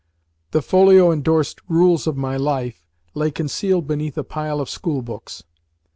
[0.49, 5.43] The folio endorsed "Rules of My Life" lay concealed beneath a pile of school books.